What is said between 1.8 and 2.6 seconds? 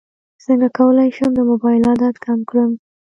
عادت کم